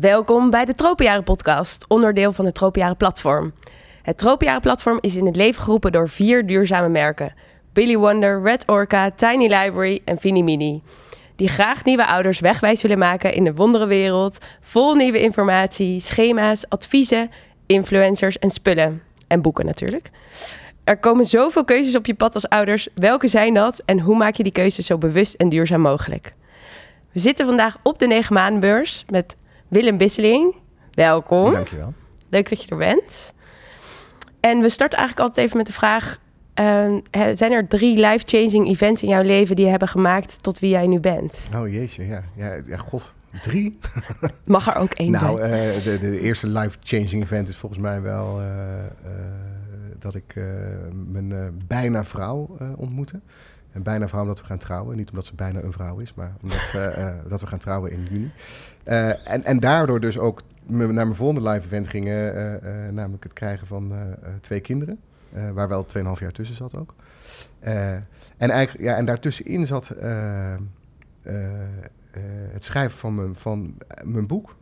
[0.00, 3.52] Welkom bij de Tropenjaren podcast, onderdeel van het Tropenjaren platform.
[4.02, 7.34] Het Tropenjaren platform is in het leven geroepen door vier duurzame merken.
[7.72, 10.82] Billy Wonder, Red Orca, Tiny Library en Fini Mini.
[11.36, 17.30] Die graag nieuwe ouders wegwijs willen maken in de wonderenwereld, vol nieuwe informatie, schema's, adviezen,
[17.66, 19.02] influencers en spullen.
[19.26, 20.10] En boeken natuurlijk.
[20.84, 22.88] Er komen zoveel keuzes op je pad als ouders.
[22.94, 26.34] Welke zijn dat en hoe maak je die keuzes zo bewust en duurzaam mogelijk?
[27.12, 29.36] We zitten vandaag op de 9 maandenbeurs met
[29.70, 30.54] Willem Bisseling.
[30.92, 31.52] Welkom.
[31.52, 31.94] Dankjewel.
[32.28, 33.34] Leuk dat je er bent.
[34.40, 36.18] En we starten eigenlijk altijd even met de vraag...
[36.60, 36.94] uh,
[37.34, 39.56] zijn er drie life-changing events in jouw leven...
[39.56, 41.48] die hebben gemaakt tot wie jij nu bent?
[41.54, 42.22] Oh jeetje, ja.
[42.34, 43.12] Ja, ja god,
[43.42, 43.78] drie?
[44.44, 45.50] Mag er ook één nou, zijn?
[45.50, 48.40] Nou, uh, de, de, eerste life-changing event is volgens mij wel...
[48.40, 48.46] Uh,
[49.98, 50.34] dat ik
[51.06, 53.20] mijn bijna vrouw ontmoette.
[53.72, 54.96] En bijna vrouw omdat we gaan trouwen.
[54.96, 57.90] Niet omdat ze bijna een vrouw is, maar omdat ze, uh, dat we gaan trouwen
[57.90, 58.32] in juni.
[58.84, 62.34] Uh, en, en daardoor dus ook me, naar mijn volgende live event gingen.
[62.34, 63.92] Uh, namelijk het krijgen van
[64.40, 65.00] twee kinderen.
[65.52, 66.94] waar wel 2,5 jaar tussen zat ook.
[67.60, 69.88] en, eigenlijk, ja, en daartussenin zat
[72.52, 73.74] het schrijven van mijn, van
[74.04, 74.56] mijn boek.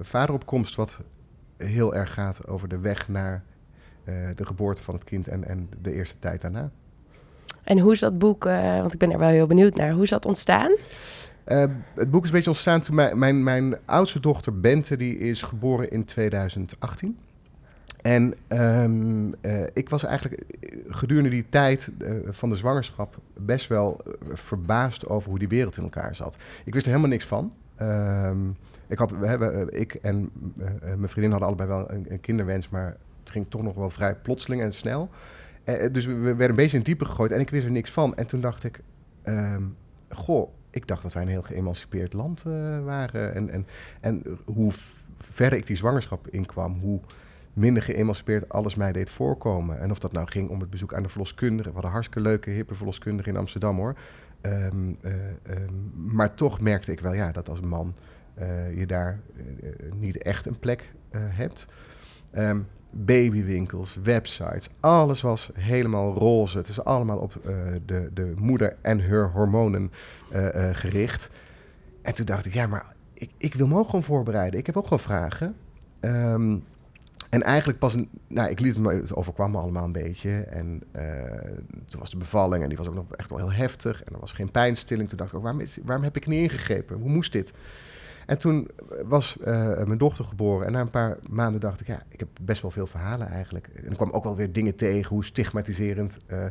[0.00, 1.02] Vaderopkomst, wat
[1.56, 3.44] heel erg gaat over de weg naar
[4.34, 6.70] de geboorte van het kind en, en de eerste tijd daarna.
[7.64, 10.02] En hoe is dat boek, uh, want ik ben er wel heel benieuwd naar, hoe
[10.02, 10.70] is dat ontstaan?
[11.48, 15.42] Uh, het boek is een beetje ontstaan toen mijn, mijn, oudste dochter Bente, die is
[15.42, 17.18] geboren in 2018.
[18.02, 20.42] En um, uh, ik was eigenlijk
[20.88, 21.90] gedurende die tijd
[22.30, 24.00] van de zwangerschap best wel
[24.32, 26.36] verbaasd over hoe die wereld in elkaar zat.
[26.64, 27.52] Ik wist er helemaal niks van.
[27.82, 30.30] Um, ik, had, we hebben, ik en
[30.82, 34.62] mijn vriendin hadden allebei wel een kinderwens, maar het ging toch nog wel vrij plotseling
[34.62, 35.10] en snel.
[35.64, 37.90] Uh, dus we, we, werden een beetje in diepe gegooid en ik wist er niks
[37.90, 38.16] van.
[38.16, 38.80] En toen dacht ik,
[39.24, 39.76] um,
[40.08, 43.34] goh, ik dacht dat wij een heel geëmancipeerd land uh, waren.
[43.34, 43.66] En, en,
[44.00, 44.72] en hoe
[45.18, 47.00] verder ik die zwangerschap inkwam, hoe
[47.52, 49.80] minder geëmancipeerd alles mij deed voorkomen.
[49.80, 51.68] En of dat nou ging om het bezoek aan de verloskundige.
[51.68, 53.94] We hadden hartstikke leuke, hippe verloskundige in Amsterdam hoor.
[54.42, 54.98] Uh, um,
[55.94, 57.94] maar toch merkte ik wel ja, dat als man
[58.74, 59.20] je daar
[59.96, 61.66] niet echt een plek hebt.
[62.38, 62.66] Um,
[62.96, 66.58] babywinkels, websites, alles was helemaal roze.
[66.58, 67.56] Het is allemaal op uh,
[67.86, 69.92] de, de moeder en haar hormonen
[70.32, 71.30] uh, uh, gericht.
[72.02, 74.60] En toen dacht ik, ja, maar ik, ik wil me ook gewoon voorbereiden.
[74.60, 75.56] Ik heb ook gewoon vragen.
[76.00, 76.64] Um,
[77.30, 77.96] en eigenlijk pas,
[78.26, 80.30] nou, ik liet het me, het overkwam me allemaal een beetje.
[80.30, 80.82] En
[81.86, 84.04] toen was de bevalling en die was ook nog echt wel heel heftig.
[84.04, 85.08] En er was geen pijnstilling.
[85.08, 86.96] Toen dacht ik ook, waarom, is, waarom heb ik niet ingegrepen?
[86.96, 87.52] Hoe moest dit?
[88.26, 88.68] En toen
[89.06, 89.44] was uh,
[89.84, 90.66] mijn dochter geboren.
[90.66, 93.68] En na een paar maanden dacht ik, ja, ik heb best wel veel verhalen eigenlijk.
[93.84, 96.44] En ik kwam ook wel weer dingen tegen, hoe stigmatiserend uh,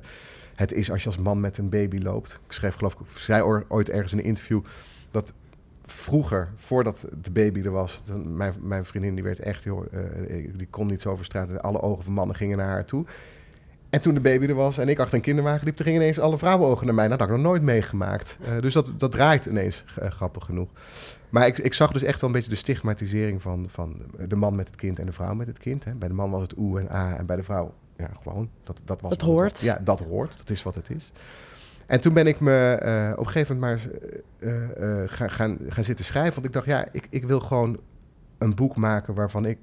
[0.56, 2.40] het is als je als man met een baby loopt.
[2.46, 4.62] Ik schreef geloof ik, zei ooit ergens in een interview
[5.12, 5.34] dat
[5.86, 10.68] vroeger, voordat de baby er was, mijn, mijn vriendin die werd echt, joh, uh, die
[10.70, 11.62] kon niet zo over straat.
[11.62, 13.06] Alle ogen van mannen gingen naar haar toe.
[13.94, 16.20] En toen de baby er was en ik achter een kinderwagen liep, er gingen ineens
[16.20, 17.08] alle vrouwenogen naar mij.
[17.08, 18.38] Nou, dat had ik nog nooit meegemaakt.
[18.42, 20.70] Uh, dus dat, dat draait ineens uh, grappig genoeg.
[21.30, 24.56] Maar ik, ik zag dus echt wel een beetje de stigmatisering van, van de man
[24.56, 25.84] met het kind en de vrouw met het kind.
[25.84, 25.94] Hè.
[25.94, 28.50] Bij de man was het oe en a en bij de vrouw, ja, gewoon.
[28.64, 29.52] Dat, dat, was dat hoort.
[29.52, 30.38] Het, ja, dat hoort.
[30.38, 31.12] Dat is wat het is.
[31.86, 33.88] En toen ben ik me uh, op een gegeven moment
[34.40, 36.34] maar gaan, gaan, gaan zitten schrijven.
[36.34, 37.80] Want ik dacht, ja, ik, ik wil gewoon
[38.38, 39.58] een boek maken waarvan ik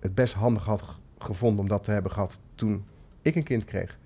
[0.00, 0.84] het best handig had
[1.18, 2.84] gevonden om dat te hebben gehad toen
[3.22, 3.96] ik een kind kreeg.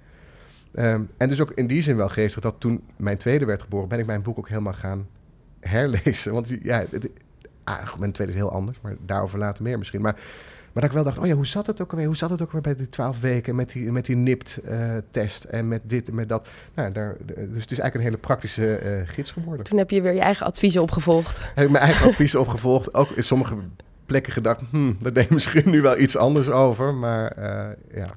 [0.79, 3.89] Um, en dus ook in die zin wel geestig dat toen mijn tweede werd geboren,
[3.89, 5.07] ben ik mijn boek ook helemaal gaan
[5.61, 6.33] herlezen.
[6.33, 7.09] Want ja, het,
[7.65, 10.01] ah, mijn tweede is heel anders, maar daarover later meer misschien.
[10.01, 10.13] Maar,
[10.73, 12.07] maar dat ik wel dacht, oh ja, hoe zat het ook alweer?
[12.07, 15.59] Hoe zat het ook weer bij die twaalf weken met die, met die NIPT-test uh,
[15.59, 16.49] en met dit en met dat?
[16.75, 19.65] Nou, daar, dus het is eigenlijk een hele praktische uh, gids geworden.
[19.65, 21.41] Toen heb je weer je eigen adviezen opgevolgd.
[21.55, 22.95] Heb ik mijn eigen adviezen opgevolgd.
[22.95, 23.57] Ook in sommige
[24.07, 26.95] plekken gedacht, hmm, daar denk ik misschien nu wel iets anders over.
[26.95, 28.09] Maar uh, ja,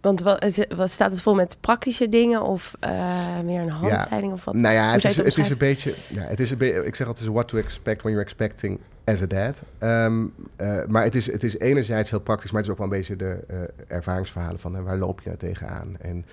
[0.00, 4.32] want wat, wat, staat het vol met praktische dingen of uh, meer een handleiding ja.
[4.32, 4.54] of wat?
[4.54, 5.94] Nou ja, het is, het is, een beetje.
[6.08, 6.84] Ja, het is een beetje.
[6.84, 9.62] Ik zeg altijd: what to expect when you're expecting as a dad.
[9.80, 12.92] Um, uh, maar het is, het is enerzijds heel praktisch, maar het is ook wel
[12.92, 13.58] een beetje de uh,
[13.96, 15.96] ervaringsverhalen van waar loop je nou tegenaan.
[16.00, 16.24] En,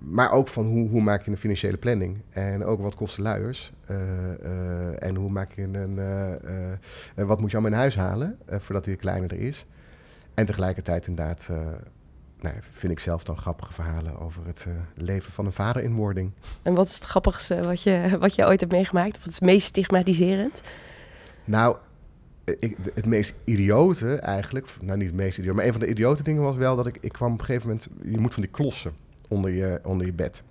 [0.00, 2.16] maar ook van hoe, hoe maak je een financiële planning.
[2.30, 3.72] En ook wat kosten luiers.
[4.98, 5.94] en hoe maak je een.
[7.26, 9.66] wat moet je allemaal in huis halen voordat hij kleiner is.
[10.34, 11.50] En tegelijkertijd inderdaad
[12.40, 15.94] nou, vind ik zelf dan grappige verhalen over het uh, leven van een vader in
[15.94, 16.32] wording.
[16.62, 19.16] En wat is het grappigste wat je, wat je ooit hebt meegemaakt?
[19.16, 20.62] Of het meest stigmatiserend?
[21.44, 21.76] Nou,
[22.44, 26.22] ik, het meest idiote eigenlijk, nou niet het meest idiote, maar een van de idiote
[26.22, 28.50] dingen was wel dat ik, ik kwam op een gegeven moment, je moet van die
[28.50, 28.92] klossen
[29.28, 30.42] onder je, onder je bed.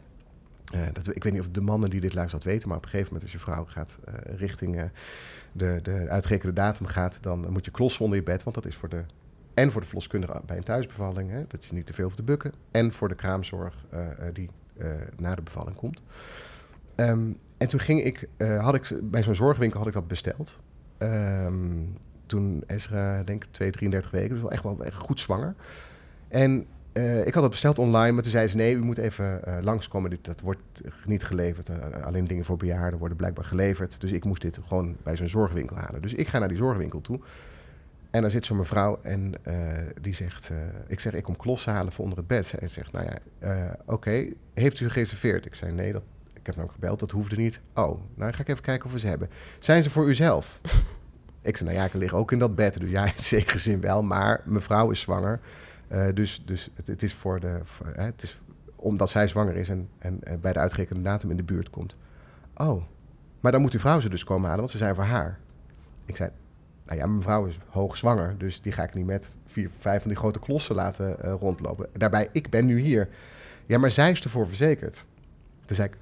[0.76, 2.84] Uh, dat, ik weet niet of de mannen die dit luisteren dat weten, maar op
[2.84, 4.92] een gegeven moment als je vrouw gaat uh, richting
[5.52, 8.44] de, de uitgerekende datum gaat, dan moet je klossen onder je bed.
[8.44, 9.04] Want dat is voor de,
[9.56, 12.24] en voor de verloskundige bij een thuisbevalling, hè, dat je niet te veel hoeft te
[12.24, 12.54] bukken.
[12.72, 14.00] En voor de kraamzorg uh,
[14.34, 14.88] die uh,
[15.18, 16.02] na de bevalling komt.
[16.96, 20.60] Um, en toen ging ik, had ik, bij zo'n zorgwinkel had ik dat besteld.
[20.98, 25.56] Um, toen Ezra, denk ik, 2, 33 weken, dus wel echt wel echt goed zwanger.
[26.28, 26.66] En
[27.26, 30.18] ik had dat besteld online, maar toen zei ze: nee, u moet even langskomen.
[30.22, 30.62] dat wordt
[31.06, 31.70] niet geleverd.
[32.04, 34.02] Alleen dingen voor bejaarden worden blijkbaar geleverd.
[34.02, 36.02] Dus ik moest dit gewoon bij zo'n zorgwinkel halen.
[36.02, 37.20] Dus ik ga naar die zorgwinkel toe.
[38.16, 39.34] En daar zit zo'n mevrouw en
[40.02, 40.52] die zegt:
[40.88, 42.46] Ik zeg, ik kom klossen halen voor onder het bed.
[42.46, 43.18] Zij zegt: Nou ja,
[43.82, 44.34] oké, okay.
[44.54, 45.46] heeft u gereserveerd?
[45.46, 46.04] Ik zei: Nee, dat,
[46.34, 47.62] ik heb nog gebeld, dat hoefde niet.
[47.74, 49.30] Oh, nou dan ga ik even kijken of we ze hebben.
[49.60, 50.60] Zijn ze voor uzelf?
[51.42, 52.80] ik zei: Nou ja, ik lig ook in dat bed.
[52.80, 55.40] Dus ja, in zekere zin wel, maar mevrouw is zwanger.
[56.14, 57.60] Dus dus het, het, is voor de.
[57.64, 58.42] Voor, hè, het is
[58.76, 61.96] omdat zij zwanger is en, en, en, bij de uitgerekende datum in de buurt komt.
[62.56, 62.84] Oh,
[63.40, 65.40] maar dan moet uw vrouw ze dus komen halen, want ze zijn voor haar.
[66.06, 66.30] Ik zei,
[66.86, 70.10] nou ja, mijn vrouw is hoogzwanger, dus die ga ik niet met vier, vijf van
[70.10, 71.88] die grote klossen laten uh, rondlopen.
[71.94, 73.10] Daarbij, ik ben nu hier.
[73.66, 75.06] Ja, maar zij is ervoor verzekerd.
[75.66, 75.98] Toen zei ik,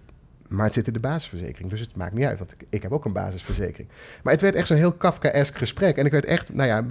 [0.47, 2.91] maar het zit in de basisverzekering, dus het maakt niet uit, want ik, ik heb
[2.91, 3.89] ook een basisverzekering.
[4.23, 5.97] Maar het werd echt zo'n heel Kafka-esk gesprek.
[5.97, 6.85] En ik werd echt, nou ja,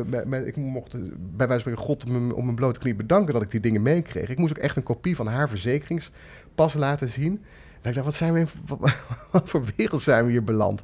[0.44, 0.96] ik mocht
[1.36, 4.28] bij wijze van God op mijn, blote knie bedanken dat ik die dingen meekreeg.
[4.28, 7.44] Ik moest ook echt een kopie van haar verzekeringspas laten zien.
[7.80, 8.44] En ik dacht, wat zijn we
[9.32, 10.82] wat voor wereld zijn we hier beland?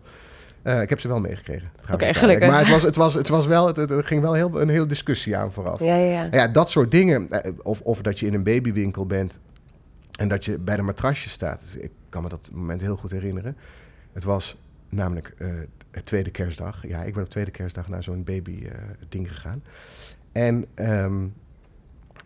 [0.64, 1.70] Uh, ik heb ze wel meegekregen.
[1.82, 2.48] Oké, okay, gelukkig.
[2.48, 4.86] Maar het was, het was, het was wel, het, het ging wel heel, een hele
[4.86, 5.80] discussie aan vooraf.
[5.80, 6.28] Ja, ja, ja.
[6.30, 7.30] ja dat soort dingen.
[7.30, 9.40] eh, Of, of dat je in een babywinkel bent
[10.18, 11.60] en dat je bij de matrasje staat.
[11.60, 13.56] Dus ik kan me dat moment heel goed herinneren.
[14.12, 14.56] Het was
[14.88, 15.48] namelijk uh,
[15.90, 16.86] het tweede kerstdag.
[16.86, 19.62] Ja, ik ben op tweede kerstdag naar zo'n baby-ding uh, gegaan.
[20.32, 21.34] En um,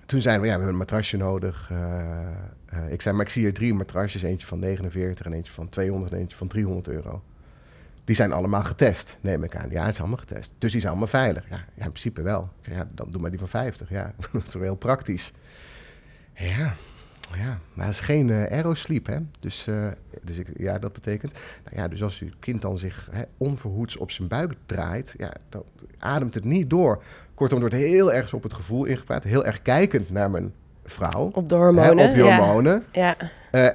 [0.07, 1.71] toen zeiden we, ja, we hebben een matrasje nodig.
[1.73, 4.23] Uh, ik zei, maar ik zie hier drie matrasjes.
[4.23, 7.23] Eentje van 49 en eentje van 200 en eentje van 300 euro.
[8.05, 9.71] Die zijn allemaal getest, neem ik aan.
[9.71, 10.55] Ja, het is allemaal getest.
[10.59, 11.45] Dus die zijn allemaal veilig.
[11.51, 12.43] Ja, ja in principe wel.
[12.43, 13.89] Ik zei, ja, dan doe maar die van 50.
[13.89, 15.33] Ja, dat is wel heel praktisch.
[16.35, 16.75] Ja,
[17.39, 19.19] ja, maar het is geen uh, aerosleep, hè.
[19.41, 19.87] Dus, uh,
[20.23, 21.33] dus ik, ja, dat betekent...
[21.65, 25.15] Nou ja, dus als uw kind dan zich hè, onverhoeds op zijn buik draait...
[25.19, 25.65] Ja, dan
[25.99, 27.03] ademt het niet door.
[27.35, 29.25] Kortom, wordt heel erg op het gevoel ingepraat.
[29.25, 30.53] Heel erg kijkend naar mijn
[30.85, 31.31] vrouw.
[31.33, 31.99] Op de hormonen.
[31.99, 32.85] Hè, op die hormonen.
[32.93, 33.17] Ja.
[33.53, 33.65] ja.
[33.65, 33.71] Uh,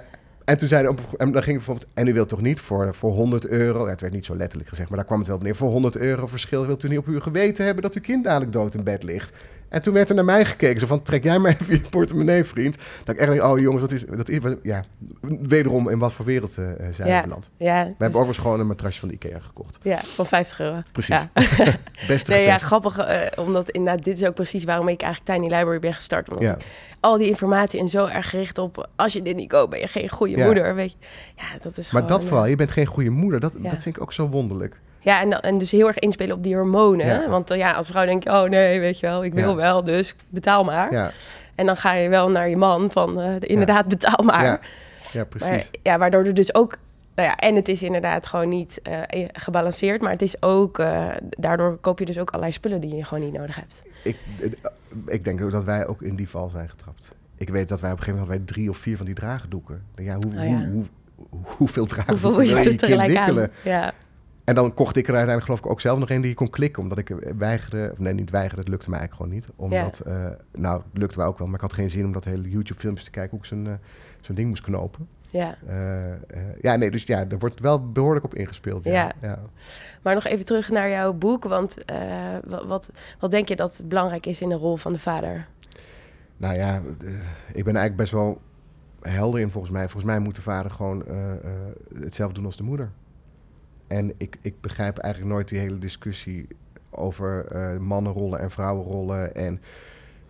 [0.48, 3.48] en toen zeiden en dan ging bijvoorbeeld, en u wilt toch niet voor, voor 100
[3.48, 5.98] euro, het werd niet zo letterlijk gezegd, maar daar kwam het wel neer, voor 100
[5.98, 8.84] euro verschil wilt u niet op uw geweten hebben dat uw kind dadelijk dood in
[8.84, 9.34] bed ligt.
[9.70, 12.44] En toen werd er naar mij gekeken, zo van, trek jij maar even je portemonnee,
[12.44, 12.78] vriend.
[13.04, 14.84] Dat ik echt denk, oh jongens, dat is, dat is ja,
[15.42, 17.50] wederom in wat voor wereld uh, zijn ja, we beland.
[17.58, 19.78] Ja, we hebben overigens gewoon een matrasje van de Ikea gekocht.
[19.82, 20.80] Ja, van 50 euro.
[20.92, 21.16] Precies.
[21.16, 21.30] Ja.
[22.08, 25.54] Beste Nee, ja, grappig, uh, omdat inderdaad, dit is ook precies waarom ik eigenlijk Tiny
[25.54, 26.30] Library ben gestart.
[26.30, 26.58] Omdat Ja.
[27.00, 29.88] al die informatie en zo erg gericht op, als je dit niet koopt, ben je
[29.88, 30.46] geen goede Ja.
[30.46, 30.98] moeder, weet je.
[31.36, 33.80] Ja, dat is Maar gewoon, dat vooral, eh, je bent geen goede moeder, dat, dat
[33.80, 34.80] vind ik ook zo wonderlijk.
[35.08, 37.30] Ja, en, en dus heel erg inspelen op die hormonen.
[37.30, 39.84] Want eh, ja, als vrouw denk je, oh nee, weet je wel, ik wil wel,
[39.84, 40.92] dus betaal maar.
[40.92, 41.12] Ja,
[41.56, 44.44] En dan ga je wel naar je man van, eh, inderdaad, betaal maar.
[44.44, 44.60] ja,
[45.12, 45.50] ja precies.
[45.50, 46.78] Maar ja, waardoor er dus ook,
[47.16, 50.82] nou ja, en het is inderdaad gewoon niet eh, gebalanceerd, maar het is ook,
[51.38, 53.84] daardoor koop je dus ook allerlei spullen die je gewoon niet nodig hebt.
[54.04, 54.18] Ik,
[55.06, 57.12] ik denk ook dat wij ook in die val zijn getrapt.
[57.38, 59.16] Ik weet dat wij op een gegeven moment hadden wij drie of vier van die
[59.16, 59.82] draagdoeken.
[59.96, 60.70] Ja, hoe, Oh ja.
[60.70, 60.86] Hoe,
[61.16, 63.52] hoe, hoeveel draagdoeken Hoeveel wil je tegelijk wikkelen?
[63.64, 63.94] Ja,
[64.44, 66.50] En dan kocht ik er uiteindelijk geloof ik ook zelf nog een die je kon
[66.50, 66.84] klikken.
[66.84, 69.72] Omdat ik weigerde, of nee niet weigerde, het lukte mij eigenlijk gewoon niet.
[69.82, 70.28] Omdat, eh,
[70.62, 72.80] nou het lukte mij ook wel, maar ik had geen zin om dat hele YouTube
[72.80, 73.74] filmpjes te kijken hoe ik zo'n eh,
[74.22, 75.08] zo'n ding moest knopen.
[75.30, 75.56] ja.
[75.68, 78.84] Eh, ja, nee, dus ja, er wordt wel behoorlijk op ingespeeld.
[78.84, 78.92] Ja.
[78.94, 79.12] Ja.
[79.22, 79.40] ja.
[80.02, 81.78] Maar nog even terug naar jouw boek, want
[82.46, 85.48] wa- wat, wat denk je dat belangrijk is in de rol van de vader?
[86.38, 86.82] Nou ja,
[87.54, 88.42] ik ben eigenlijk best wel
[89.02, 89.84] helder in volgens mij.
[89.84, 91.40] Volgens mij moet de vader gewoon eh, eh,
[91.94, 92.92] hetzelfde doen als de moeder.
[93.88, 96.48] En ik, ik begrijp eigenlijk nooit die hele discussie
[96.90, 99.62] over eh, mannenrollen en vrouwenrollen en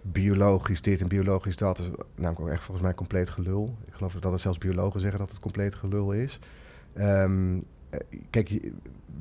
[0.02, 1.80] biologisch dit en biologisch dat.
[1.80, 3.78] Is namelijk ook echt volgens mij compleet gelul.
[3.86, 6.40] Ik geloof dat het zelfs biologen zeggen dat het compleet gelul is.
[6.94, 7.60] Ehm,
[7.90, 8.00] eh,
[8.30, 8.50] kijk,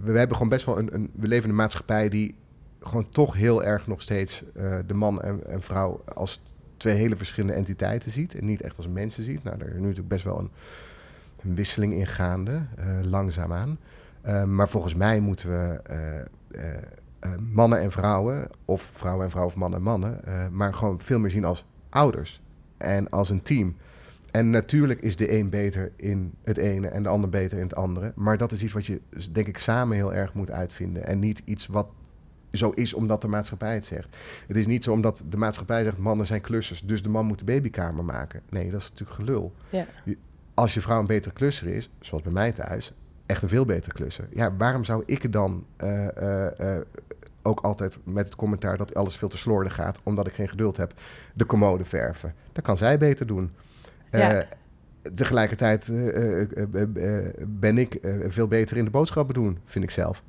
[0.01, 1.11] we, hebben gewoon best wel een, een...
[1.15, 2.35] We leven in een maatschappij die
[2.81, 4.45] gewoon toch heel erg nog steeds
[4.87, 6.43] de man en vrouw als
[6.77, 8.35] twee hele verschillende entiteiten ziet.
[8.35, 9.43] En niet echt als mensen ziet.
[9.43, 10.51] Nou, daar is nu natuurlijk best wel een,
[11.55, 13.79] wisseling in gaande, eh, langzaamaan.
[14.21, 15.81] Eh, maar volgens mij moeten we
[16.51, 20.21] eh, mannen en vrouwen, of vrouwen en vrouwen of mannen en mannen,
[20.53, 22.43] maar gewoon veel meer zien als ouders
[22.77, 23.77] en als een team.
[24.31, 27.77] En natuurlijk is de een beter in het ene en de ander beter in het
[27.77, 28.13] andere.
[28.15, 29.01] Maar dat is iets wat je,
[29.33, 31.07] denk ik, samen heel erg moet uitvinden.
[31.07, 31.89] En niet iets wat
[32.57, 34.17] zo is omdat de maatschappij het zegt.
[34.47, 37.39] Het is niet zo omdat de maatschappij zegt mannen zijn klussers, dus de man moet
[37.39, 38.43] de babykamer maken.
[38.51, 39.53] Nee, dat is natuurlijk gelul.
[39.71, 39.87] Ja.
[40.55, 42.93] Als je vrouw een betere klusser is, zoals bij mij thuis,
[43.27, 44.29] echt een veel betere klusser.
[44.31, 46.83] Ja, waarom zou ik dan eh, eh, eh,
[47.43, 50.77] ook altijd met het commentaar dat alles veel te slordig gaat, omdat ik geen geduld
[50.77, 50.93] heb,
[51.35, 52.35] de commode verven?
[52.53, 53.51] Dat kan zij beter doen.
[54.11, 54.47] Ja.
[55.15, 55.87] Tegelijkertijd
[57.47, 57.99] ben ik
[58.29, 60.23] veel beter in de boodschappen doen, vind ik zelf.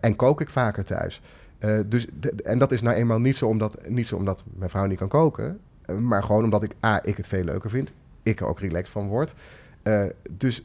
[0.00, 1.20] En kook ik vaker thuis.
[1.62, 4.70] Eh, dus de- en dat is nou eenmaal niet zo, omdat, niet zo omdat mijn
[4.70, 7.92] vrouw niet kan koken, eh, maar gewoon omdat ik, A, ik het veel leuker vind,
[8.22, 9.34] ik er ook relaxed van word.
[9.82, 10.64] Eh, dus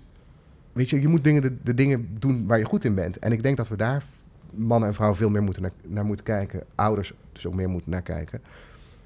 [0.74, 3.20] weet je, je moet dingen, de, de dingen doen waar je goed in bent.
[3.20, 4.04] En ik denk dat we daar
[4.50, 6.64] mannen en vrouwen veel meer moeten naar, naar moeten kijken.
[6.76, 8.42] Ouders dus ook meer moeten naar kijken.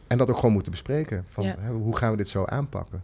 [0.08, 1.26] En dat ook gewoon moeten bespreken.
[1.28, 1.56] Van, Ja.
[1.60, 3.04] hè, hoe gaan we dit zo aanpakken?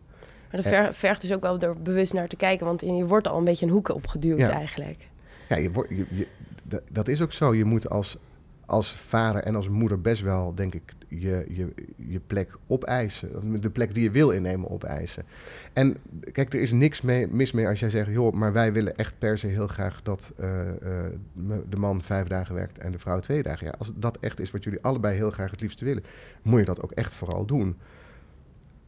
[0.52, 3.28] Maar dat ver- vergt dus ook wel door bewust naar te kijken, want je wordt
[3.28, 4.50] al een beetje een hoek opgeduwd Ja.
[4.50, 5.10] eigenlijk.
[5.50, 6.28] Ja, je, wordt- je,
[6.92, 7.56] dat is ook zo.
[7.56, 8.18] Je moet als,
[8.68, 13.62] als vader en als moeder best wel, denk ik, je, je, je plek opeisen.
[13.62, 15.24] De plek die je wil innemen opeisen.
[15.74, 15.98] En
[16.32, 18.12] kijk, er is niks mee, mis mee als jij zegt...
[18.12, 20.76] joh, maar wij willen echt per se heel graag dat eh, eh,
[21.70, 23.66] de man vijf dagen werkt en de vrouw twee dagen.
[23.66, 26.04] Ja, als dat echt is wat jullie allebei heel graag het liefste willen...
[26.42, 27.78] moet je dat ook echt vooral doen.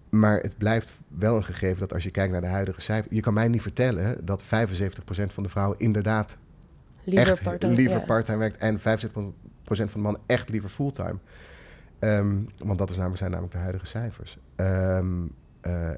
[0.10, 3.16] Maar het blijft wel een gegeven dat als je kijkt naar de huidige cijfers...
[3.16, 4.48] je kan mij niet vertellen dat 75%
[5.08, 6.38] van de vrouwen inderdaad
[7.04, 8.06] Liever echt part-time, liever ja.
[8.06, 8.84] parttime werkt en 75%
[9.76, 11.18] van de mannen echt liever fulltime.
[12.00, 14.38] Ehm, want dat is namelijk, zijn namelijk de huidige cijfers.
[14.56, 15.26] Ehm,
[15.62, 15.90] eh,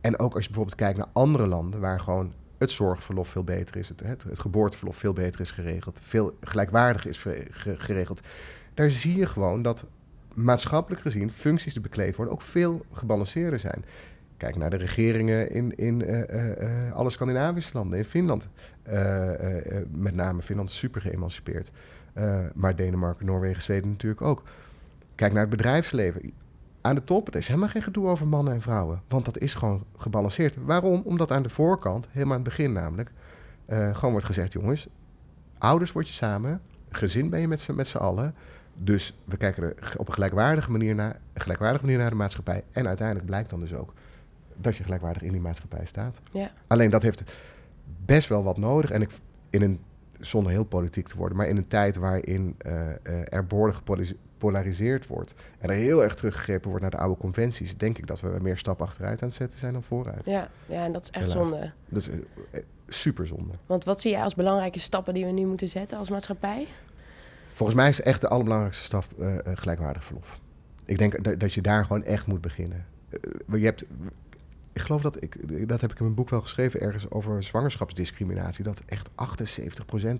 [0.00, 3.76] en ook als je bijvoorbeeld kijkt naar andere landen waar gewoon het zorgverlof veel beter
[3.76, 7.26] is, het, het, geboorteverlof veel beter is geregeld, veel gelijkwaardig is
[7.60, 8.20] geregeld.
[8.74, 9.86] Daar zie je gewoon dat
[10.34, 13.84] maatschappelijk gezien functies die bekleed worden ook veel gebalanceerder zijn.
[14.36, 18.48] Kijk naar de regeringen in, in eh, eh, alle Scandinavische landen, in Finland.
[19.90, 21.70] Met name Finland super geëmancipeerd.
[22.12, 24.42] Eh, maar Denemarken, Noorwegen, Zweden natuurlijk ook.
[25.14, 26.32] Kijk naar het bedrijfsleven.
[26.80, 29.02] Aan de top, er is helemaal geen gedoe over mannen en vrouwen.
[29.08, 30.56] Want dat is gewoon gebalanceerd.
[30.64, 31.02] Waarom?
[31.04, 33.10] Omdat aan de voorkant, helemaal aan het begin namelijk,
[33.64, 34.88] eh, gewoon wordt gezegd: jongens,
[35.58, 38.34] ouders word je samen, gezin ben je met z'n, met z'n allen.
[38.74, 42.64] Dus we kijken er op een gelijkwaardige manier naar, een gelijkwaardige manier naar de maatschappij.
[42.70, 43.92] En uiteindelijk blijkt dan dus ook
[44.56, 46.20] dat je gelijkwaardig in die maatschappij staat.
[46.32, 46.50] Ja.
[46.66, 47.22] Alleen dat heeft
[48.04, 48.90] best wel wat nodig.
[48.90, 49.10] En ik,
[49.50, 49.80] in een,
[50.26, 55.06] zonder heel politiek te worden, maar in een tijd waarin eh, eh, er behoorlijk gepolariseerd
[55.06, 58.38] wordt en er heel erg teruggegrepen wordt naar de oude conventies, denk ik dat we
[58.40, 60.24] meer stappen achteruit aan het zetten zijn dan vooruit.
[60.24, 61.48] Ja, ja, en dat is echt Helaas.
[61.48, 61.72] zonde.
[61.88, 63.52] Dat is eh, super zonde.
[63.66, 66.66] Want wat zie jij als belangrijke stappen die we nu moeten zetten als maatschappij?
[67.52, 69.04] Volgens mij is echt de allerbelangrijkste stap
[69.44, 70.40] gelijkwaardig verlof.
[70.84, 72.86] Ik denk dat, dat je daar gewoon echt moet beginnen.
[73.52, 73.84] Je hebt,
[74.72, 78.64] ik geloof dat ik, dat heb ik in mijn boek wel geschreven ergens over zwangerschapsdiscriminatie.
[78.64, 79.12] Dat echt 78%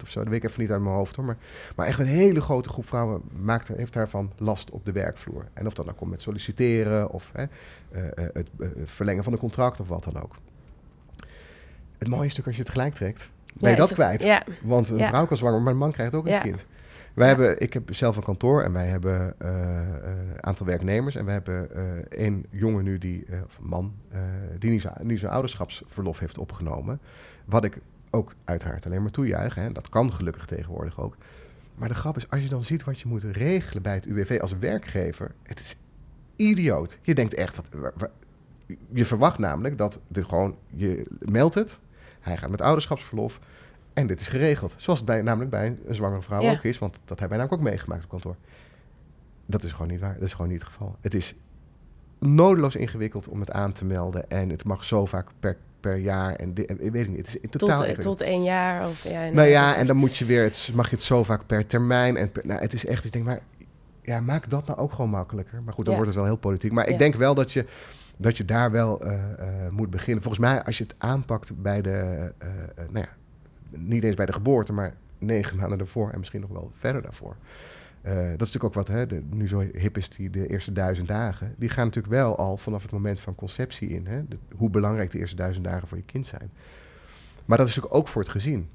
[0.02, 1.25] of zo, dat weet ik even niet uit mijn hoofd hoor.
[1.25, 1.37] Maar,
[1.76, 5.44] maar echt een hele grote groep vrouwen maakt, heeft daarvan last op de werkvloer.
[5.52, 7.44] En of dat nou komt met solliciteren of hè,
[7.90, 10.35] eh, eh, het eh, verlengen van een contract of wat dan ook.
[11.99, 14.23] Het mooie is natuurlijk als je het gelijk trekt, ben je Ja, dat kwijt.
[14.23, 15.09] Ja, Want een Ja.
[15.09, 16.40] vrouw kan zwanger, maar een man krijgt ook een Ja.
[16.40, 16.64] kind.
[17.14, 17.35] Wij Ja.
[17.37, 19.50] hebben, ik heb zelf een kantoor en wij hebben eh,
[20.02, 21.14] een aantal werknemers.
[21.16, 21.83] En we hebben eh
[22.25, 24.21] één jongen nu, die, eh, of een man, eh,
[24.59, 27.00] die nu zijn, nu zijn ouderschapsverlof heeft opgenomen.
[27.45, 27.78] Wat ik
[28.11, 29.54] ook uiteraard alleen maar toejuich.
[29.54, 29.73] Hè.
[29.73, 31.16] Dat kan gelukkig tegenwoordig ook.
[31.75, 34.38] Maar de grap is, als je dan ziet wat je moet regelen bij het UWV
[34.40, 35.76] als werkgever, het is
[36.37, 36.99] idioot.
[37.02, 38.11] Je denkt echt, wat, wa- wa-
[38.92, 41.81] je verwacht namelijk dat dit gewoon, je meldt het,
[42.21, 43.40] hij gaat met ouderschapsverlof
[43.94, 44.75] en dit is geregeld.
[44.78, 46.50] Zoals het bij, namelijk bij een zwangere vrouw Ja.
[46.52, 48.37] ook is, want dat hebben wij namelijk ook meegemaakt op kantoor.
[49.46, 50.96] Dat is gewoon niet waar, dat is gewoon niet het geval.
[51.00, 51.34] Het is
[52.18, 56.34] nodeloos ingewikkeld om het aan te melden en het mag zo vaak per, per jaar
[56.34, 58.18] en, ik weet niet, het is tot, totaal eh, ingewikkeld.
[58.18, 58.88] tot één jaar.
[58.88, 61.46] Of, ja, Nou ja, en dan moet je weer, het, mag je het zo vaak
[61.46, 62.16] per termijn.
[62.16, 63.40] En per- nou, het is echt, ik denk maar,
[64.02, 65.62] ja, maak dat nou ook gewoon makkelijker.
[65.62, 66.00] Maar goed, dan Ja.
[66.00, 66.72] wordt het wel heel politiek.
[66.72, 67.66] Maar ik denk wel dat je,
[68.16, 70.22] dat je daar wel eh, eh, moet beginnen.
[70.22, 73.08] Volgens mij, als je het aanpakt bij de, eh, eh, nou ja,
[73.76, 77.37] niet eens bij de geboorte, maar negen maanden daarvoor en misschien nog wel verder daarvoor.
[78.02, 80.73] Eh, dat is natuurlijk ook wat hè, de, nu zo hip is, die de eerste
[80.73, 81.55] duizend dagen.
[81.59, 84.07] Die gaan natuurlijk wel al vanaf het moment van conceptie in.
[84.07, 86.50] Hè, de- hoe belangrijk de eerste duizend dagen voor je kind zijn.
[87.45, 88.69] Maar dat is natuurlijk ook voor het gezin.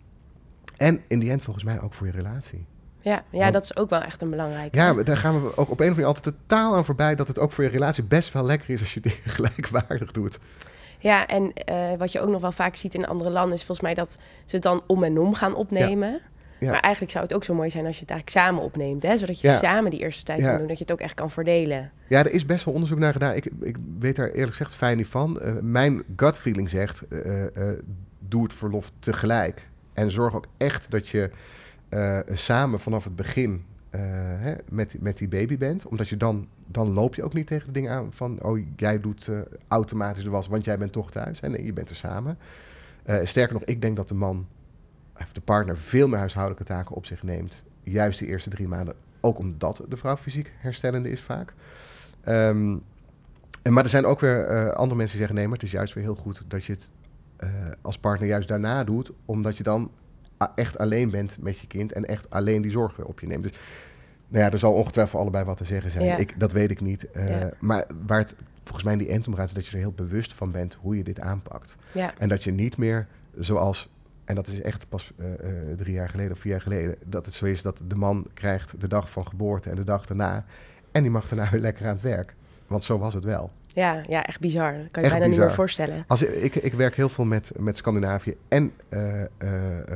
[0.77, 2.66] En in die end volgens mij ook voor je relatie.
[3.01, 4.77] ja, ja, Want- dat is ook wel echt een belangrijke.
[4.77, 7.16] Ja, daar gaan we ook op een of andere manier altijd totaal aan voorbij...
[7.16, 10.39] dat het ook voor je relatie best wel lekker is als je dingen gelijkwaardig doet.
[11.00, 13.82] Ja, en eh, wat je ook nog wel vaak ziet in andere landen is volgens
[13.88, 16.20] mij dat ze het dan om en om gaan opnemen.
[16.60, 16.72] Ja.
[16.72, 19.18] Maar eigenlijk zou het ook zo mooi zijn als je het eigenlijk samen opneemt, hè?
[19.18, 19.58] zodat je Ja.
[19.58, 20.50] samen die eerste tijd Ja.
[20.50, 21.92] kan doen, dat je het ook echt kan verdelen.
[22.08, 23.34] Ja, er is best wel onderzoek naar gedaan.
[23.36, 25.39] Ik, ik weet daar eerlijk gezegd fijn niet van.
[25.39, 27.44] Eh, mijn gut feeling zegt, eh,
[28.20, 29.68] doe het verlof tegelijk.
[29.94, 31.30] En zorg ook echt dat je
[32.34, 35.86] samen vanaf het begin hè, met, met die baby bent.
[35.86, 38.44] Omdat je dan, dan loop je ook niet tegen de dingen aan van...
[38.44, 41.41] oh, jij doet eh, automatisch de was, want jij bent toch thuis.
[41.41, 42.38] En je bent er samen.
[43.03, 44.48] Eh, sterker nog, ik denk dat de man
[45.22, 47.63] of de partner veel meer huishoudelijke taken op zich neemt.
[47.84, 48.96] Juist de eerste drie maanden.
[49.20, 51.53] Ook omdat de vrouw fysiek herstellende is vaak.
[52.24, 52.77] Ehm,
[53.62, 55.72] en, maar er zijn ook weer eh, andere mensen die zeggen: nee, maar het is
[55.72, 56.89] juist weer heel goed dat je het
[57.38, 57.50] eh,
[57.82, 59.91] als partner juist daarna doet, omdat je dan
[60.56, 63.44] echt alleen bent met je kind en echt alleen die zorg weer op je neemt.
[63.44, 63.58] Dus
[64.27, 66.20] nou ja, er zal ongetwijfeld allebei wat te zeggen zijn.
[66.20, 67.08] Ik, dat weet ik niet.
[67.15, 69.82] Uh, Maar waar het volgens mij in die end om gaat, is dat je er
[69.82, 71.77] heel bewust van bent hoe je dit aanpakt.
[71.91, 72.13] Ja.
[72.17, 73.94] En dat je niet meer zoals,
[74.25, 75.27] en dat is echt pas uh,
[75.75, 78.82] drie jaar geleden of vier jaar geleden, dat het zo is dat de man krijgt
[78.82, 80.46] de dag van geboorte en de dag daarna.
[80.91, 82.36] En die mag daarna weer lekker aan het werk.
[82.67, 83.51] Want zo was het wel.
[83.77, 84.77] Ja, ja echt bizar.
[84.77, 86.03] Dat kan je bijna niet meer voorstellen.
[86.07, 89.27] Als, ik, ik werk heel veel met, met Scandinavië en uh, uh,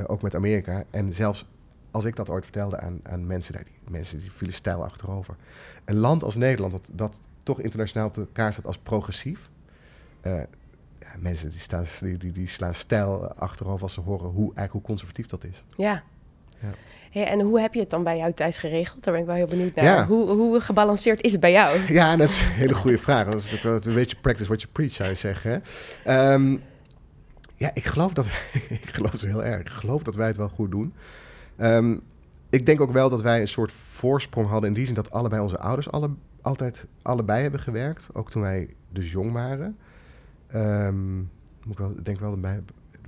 [0.08, 0.84] ook met Amerika.
[0.90, 1.46] En zelfs
[1.92, 5.36] als ik dat ooit vertelde aan, aan mensen, die mensen die vielen stijl achterover.
[5.86, 9.50] Een land als Nederland, dat, dat toch internationaal op de kaart staat als progressief.
[10.24, 10.38] Uh,
[11.00, 14.72] ja, mensen die, staan, die, die, die slaan stijl achterover als ze horen hoe, eigenlijk
[14.72, 15.64] hoe conservatief dat is.
[15.78, 16.04] Ja.
[17.12, 19.04] Hey, en hoe heb je het dan bij jou thuis geregeld?
[19.04, 19.86] Daar ben ik wel heel benieuwd naar.
[19.86, 20.06] Ja.
[20.06, 21.80] Hoe, hoe gebalanceerd is het bij jou?
[21.94, 23.26] Ja, dat is een hele goede vraag.
[23.26, 25.64] Dat is natuurlijk wel een beetje practice what you preach, zou je zeggen.
[26.08, 26.62] Um,
[27.56, 28.26] ja, ik geloof dat
[28.70, 29.62] ik geloof het heel erg.
[29.62, 30.94] Ik geloof dat wij het wel goed doen.
[31.62, 32.02] Um,
[32.50, 35.42] ik denk ook wel dat wij een soort voorsprong hadden in die zin dat allebei
[35.42, 36.10] onze ouders alle,
[36.42, 38.08] altijd allebei hebben gewerkt.
[38.14, 39.78] Ook toen wij dus jong waren.
[40.56, 41.30] Um,
[41.64, 42.62] moet ik wel, denk wel dat bij,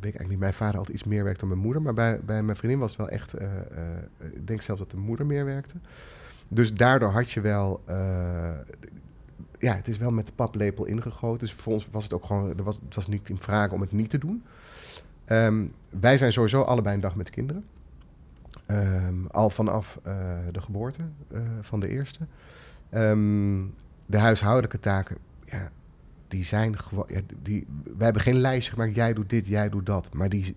[0.04, 0.40] weet ik eigenlijk niet.
[0.40, 1.82] Mijn vader altijd iets meer werkte dan mijn moeder.
[1.82, 3.42] Maar bij, bij mijn vriendin was het wel echt...
[3.42, 5.76] Uh, uh, ik denk zelfs dat de moeder meer werkte.
[6.48, 7.84] Dus daardoor had je wel...
[9.60, 11.40] Ja, het is wel met de paplepel ingegoten.
[11.40, 12.58] Dus voor ons was het ook gewoon...
[12.58, 14.44] Er was, het was niet in vraag om het niet te doen.
[15.28, 17.66] Um, wij zijn sowieso allebei een dag met kinderen.
[18.68, 20.00] Um, al vanaf
[20.52, 21.02] de geboorte
[21.62, 22.20] van de eerste.
[22.92, 23.74] Um,
[24.06, 25.18] de huishoudelijke taken...
[25.46, 25.72] Ja,
[26.34, 27.06] die zijn gewoon.
[27.08, 28.96] Ja, die, wij hebben geen lijstje gemaakt.
[28.96, 30.13] Jij doet dit, jij doet dat.
[30.13, 30.56] Maar die,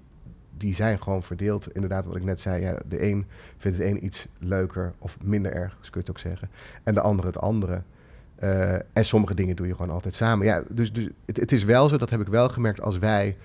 [0.56, 1.74] die zijn gewoon verdeeld.
[1.74, 2.62] Inderdaad, wat ik net zei.
[2.62, 3.26] Ja, de een
[3.58, 6.48] vindt het een iets leuker of minder erg, kun je het ook zeggen.
[6.82, 7.82] En de andere het andere.
[8.42, 10.46] Uh, en sommige dingen doe je gewoon altijd samen.
[10.46, 13.36] Ja, dus, dus het, is wel zo, dat heb ik wel gemerkt als wij.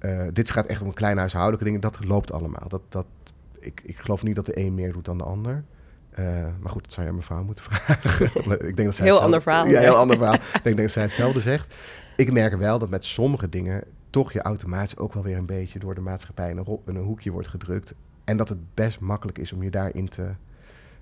[0.00, 1.80] Uh, dit gaat echt om kleine huishoudelijke dingen.
[1.80, 2.68] Dat loopt allemaal.
[2.68, 3.06] Dat, dat,
[3.58, 5.64] ik, ik geloof niet dat de een meer doet dan de ander.
[6.18, 8.50] Uh, maar goed, dat zou je aan mijn vrouw moeten vragen.
[8.68, 9.66] ik denk dat zij heel ander verhaal.
[9.66, 10.34] Ja, heel ander verhaal.
[10.34, 11.74] ik denk dat zij hetzelfde zegt.
[12.16, 15.78] Ik merk wel dat met sommige dingen toch je automatisch ook wel weer een beetje
[15.78, 17.94] door de maatschappij in een, in een hoekje wordt gedrukt.
[18.24, 20.30] En dat het best makkelijk is om je daarin te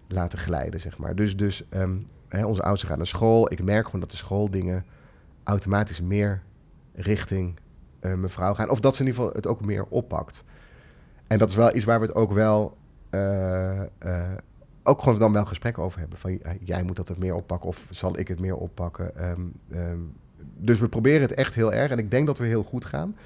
[0.08, 1.14] laten glijden, zeg maar.
[1.14, 3.52] Dus, dus um, hè, onze ouders gaan naar school.
[3.52, 4.84] Ik merk gewoon dat de schooldingen
[5.44, 6.42] automatisch meer
[6.94, 7.58] richting
[8.00, 8.70] uh, mevrouw gaan.
[8.70, 10.44] Of dat ze in ieder geval het ook meer oppakt.
[11.26, 12.76] En dat is wel iets waar we het ook wel
[13.10, 14.28] uh, uh,
[14.90, 16.18] ook gewoon dan wel gesprekken over hebben.
[16.18, 19.30] Van jij moet dat het meer oppakken of zal ik het meer oppakken.
[19.30, 20.16] Um, um,
[20.56, 23.16] dus we proberen het echt heel erg en ik denk dat we heel goed gaan.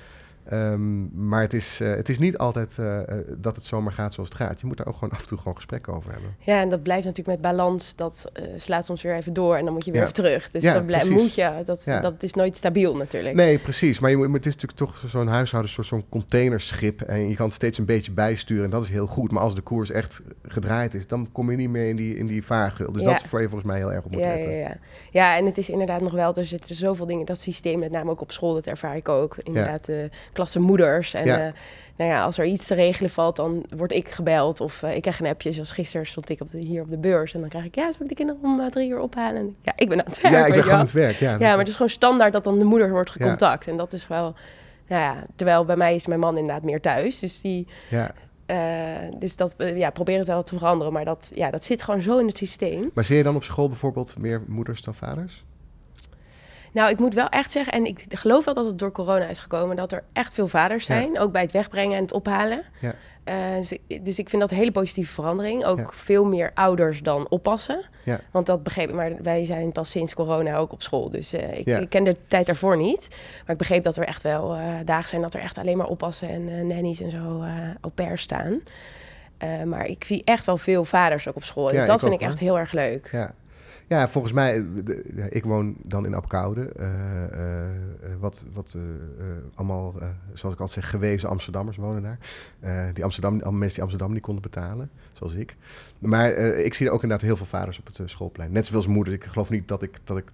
[0.53, 3.01] Um, maar het is, uh, het is niet altijd uh,
[3.37, 4.61] dat het zomaar gaat zoals het gaat.
[4.61, 6.37] Je moet daar ook gewoon af en toe gewoon gesprekken over hebben.
[6.39, 7.97] Ja, en dat blijft natuurlijk met balans.
[7.97, 10.07] Dat uh, slaat soms weer even door en dan moet je weer ja.
[10.07, 10.51] even terug.
[10.51, 11.63] Dus ja, blijft, moet je.
[11.65, 12.01] Dat, ja.
[12.01, 13.35] dat is nooit stabiel natuurlijk.
[13.35, 13.99] Nee, precies.
[13.99, 17.01] Maar je moet, het is natuurlijk toch zo'n huishouden, zo'n zo containerschip.
[17.01, 19.31] En je kan het steeds een beetje bijsturen en dat is heel goed.
[19.31, 22.27] Maar als de koers echt gedraaid is, dan kom je niet meer in die, in
[22.27, 22.93] die vaargeul.
[22.93, 24.51] Dus dat is voor je volgens mij heel erg op moet letten.
[24.51, 24.79] Ja, ja.
[25.11, 28.11] ja, en het is inderdaad nog wel, er zitten zoveel dingen, dat systeem met name
[28.11, 29.37] ook op school, dat ervaar ik ook.
[29.43, 29.89] Inderdaad,
[30.35, 31.15] de klasse moeders.
[31.15, 31.47] En ja.
[31.47, 31.53] Uh,
[31.97, 34.61] nou ja, als er iets te regelen valt, dan word ik gebeld.
[34.61, 36.99] Of uh, ik krijg een appje, zoals gisteren stond ik op de, hier op de
[36.99, 37.33] beurs.
[37.35, 39.37] En dan krijg ik, ja, zal ik de kinderen om uh, drie uur ophalen?
[39.37, 40.35] En, ja, ik ben aan het werk.
[40.35, 41.31] Ja, ik ben gewoon aan het werk, ja.
[41.31, 43.65] Ja, maar het is gewoon standaard dat dan de moeder wordt gecontact.
[43.65, 43.73] Ja.
[43.73, 44.35] En dat is wel,
[44.89, 47.19] nou ja, terwijl bij mij is mijn man inderdaad meer thuis.
[47.19, 47.67] Dus die...
[47.91, 48.11] Ja.
[49.19, 52.19] Dus dat, ja, probeer het wel te veranderen, maar dat, ja, dat zit gewoon zo
[52.19, 52.91] in het systeem.
[52.95, 55.45] Maar zie je dan op school bijvoorbeeld meer moeders dan vaders?
[56.75, 59.39] Nou, ik moet wel echt zeggen, en ik geloof wel dat het door corona is
[59.39, 61.21] gekomen, dat er echt veel vaders zijn, ja.
[61.21, 62.63] ook bij het wegbrengen en het ophalen.
[62.81, 62.95] Ja.
[63.25, 65.65] Uh, dus, dus, ik vind dat een hele positieve verandering.
[65.65, 65.89] Ook ja.
[65.93, 67.85] veel meer ouders dan oppassen.
[68.05, 68.21] Ja.
[68.31, 71.11] Want dat begreep ik, maar wij zijn pas sinds corona ook op school.
[71.11, 73.09] Dus uh, ik, ik, ken de tijd daarvoor niet.
[73.41, 75.87] Maar ik begreep dat er echt wel uh, dagen zijn dat er echt alleen maar
[75.87, 77.45] oppassen en nannies en zo
[77.81, 78.61] au pair staan.
[79.65, 81.69] maar ik zie echt wel veel vaders ook op school.
[81.69, 83.09] Dus dat vind ik echt heel erg leuk.
[83.13, 83.35] Ja.
[83.87, 86.73] Ja, volgens mij, de, ik woon dan in Apkoude.
[86.81, 86.87] Uh,
[88.21, 88.77] wat wat
[89.55, 89.95] allemaal,
[90.33, 92.19] zoals ik altijd zeg, gewezen Amsterdammers wonen daar.
[92.93, 95.57] die Amsterdam, mensen die Amsterdam niet konden betalen, zoals ik.
[95.99, 98.53] Maar ik zie ook inderdaad heel veel vaders op het schoolplein.
[98.53, 99.17] Net zoals moeders.
[99.17, 100.33] Ik geloof niet dat ik, dat ik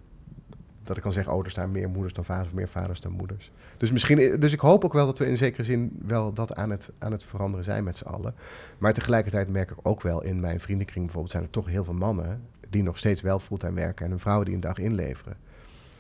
[0.91, 3.13] dat ik kan zeggen, oh, er staan meer moeders dan vaders of meer vaders dan
[3.13, 3.51] moeders.
[3.77, 6.71] Dus, misschien, dus ik hoop ook wel dat we in zekere zin wel dat aan
[6.71, 8.35] het, aan het veranderen zijn met z'n allen.
[8.79, 11.95] Maar tegelijkertijd merk ik ook wel in mijn vriendenkring bijvoorbeeld zijn er toch heel veel
[11.95, 15.37] mannen die nog steeds wel fulltime werken en een vrouw die een dag inleveren.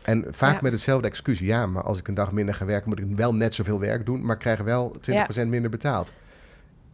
[0.02, 0.58] En vaak Ja.
[0.62, 1.38] met hetzelfde excuus.
[1.38, 4.06] Ja, maar als ik een dag minder ga werken, moet ik wel net zoveel werk
[4.06, 6.12] doen, maar krijg wel 20% minder betaald.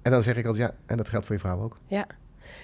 [0.03, 1.77] En dan zeg ik altijd, ja, en dat geldt voor je vrouw ook.
[1.87, 2.07] Ja.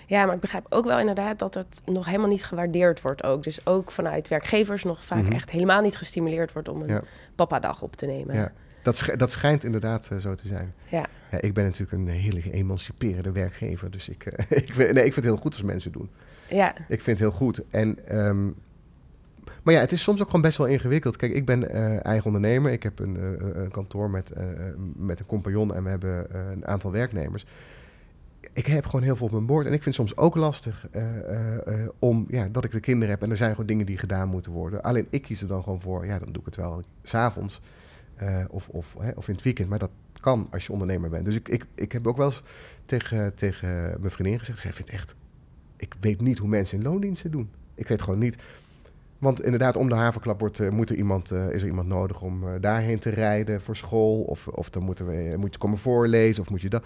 [0.07, 3.42] ja, maar ik begrijp ook wel inderdaad dat het nog helemaal niet gewaardeerd wordt ook.
[3.42, 5.33] Dus ook vanuit werkgevers nog vaak Mhm.
[5.33, 7.03] echt helemaal niet gestimuleerd wordt om een Ja.
[7.35, 8.35] papadag op te nemen.
[8.35, 8.53] Ja.
[8.83, 10.75] Dat, sch- dat schijnt inderdaad eh, zo te zijn.
[10.88, 11.05] Ja.
[11.31, 15.12] Ja, ik ben natuurlijk een hele emanciperende werkgever, dus ik, eh, ik, vind, nee, ik
[15.12, 16.11] vind het heel goed als mensen doen.
[16.54, 16.74] Ja.
[16.88, 17.62] Ik vind het heel goed.
[17.70, 18.44] En, ehm,
[19.62, 21.16] maar ja, het is soms ook gewoon best wel ingewikkeld.
[21.16, 22.72] Kijk, ik ben eh, eigen ondernemer.
[22.72, 24.44] Ik heb een, eh, een kantoor met, eh,
[24.96, 27.46] met een compagnon en we hebben eh, een aantal werknemers.
[28.52, 29.66] Ik heb gewoon heel veel op mijn bord.
[29.66, 32.80] En ik vind het soms ook lastig eh, eh, eh, om, ja, dat ik de
[32.80, 33.22] kinderen heb.
[33.22, 34.82] En er zijn gewoon dingen die gedaan moeten worden.
[34.82, 37.60] Alleen ik kies er dan gewoon voor, ja, dan doe ik het wel s'avonds
[38.16, 39.68] eh of, of, hè, of in het weekend.
[39.68, 41.24] Maar dat kan als je ondernemer bent.
[41.24, 42.42] Dus ik, ik, ik heb ook wel eens
[42.84, 45.14] tegen, tegen mijn vriendin gezegd, zij vindt echt
[45.82, 47.50] ik weet niet hoe mensen in loondiensten doen.
[47.74, 48.38] Ik weet gewoon niet.
[49.18, 52.20] Want inderdaad, om de havenklap wordt, eh, moet er iemand, eh, is er iemand nodig
[52.20, 54.20] om eh, daarheen te rijden voor school.
[54.20, 56.84] Of, of dan moeten we, moet je komen voorlezen of moet je dat.